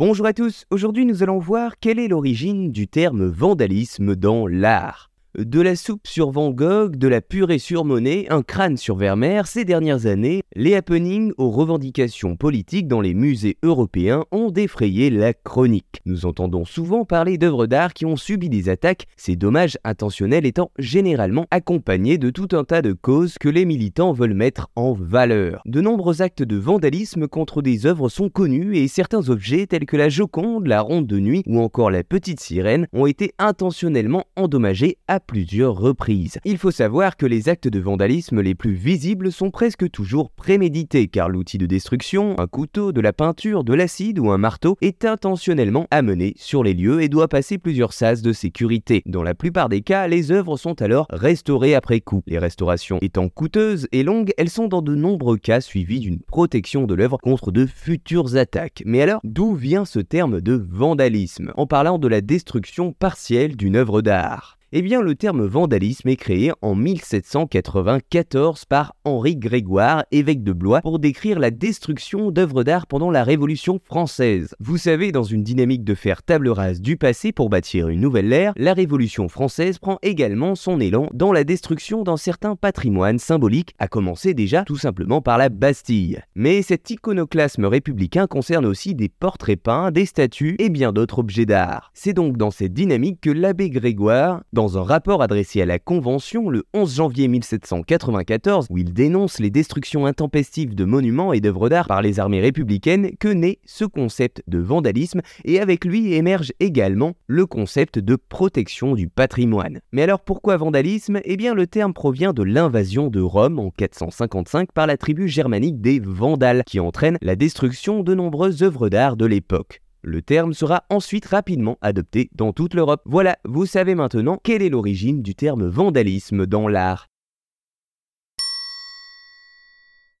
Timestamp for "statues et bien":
90.06-90.92